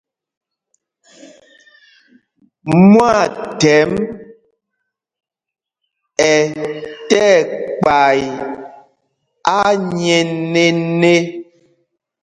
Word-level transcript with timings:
Mwaathɛmb 2.89 3.93
ɛ 6.31 6.33
tí 7.07 7.17
ɛkpay 7.39 8.19
anyēnēnē. 9.57 11.15